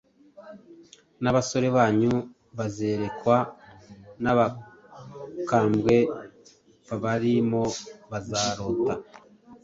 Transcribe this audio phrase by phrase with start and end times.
[1.21, 2.13] n’abasore banyu
[2.57, 3.35] bazerekwa,
[4.23, 5.95] n’abakambwe
[6.87, 7.63] babarimo
[8.11, 8.93] bazarota.